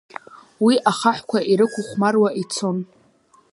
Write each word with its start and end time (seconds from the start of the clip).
Уи 0.65 0.75
ахаҳәқәа 0.89 1.39
ирықәхәмаруа 1.51 2.29
ицон. 2.41 2.77